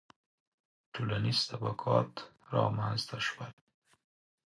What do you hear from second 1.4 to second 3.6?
طبقات رامنځته شول